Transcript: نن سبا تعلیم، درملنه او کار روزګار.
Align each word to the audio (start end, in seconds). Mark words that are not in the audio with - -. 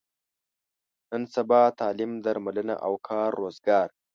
نن 1.09 1.23
سبا 1.35 1.61
تعلیم، 1.79 2.11
درملنه 2.25 2.75
او 2.85 2.93
کار 3.07 3.29
روزګار. 3.41 3.87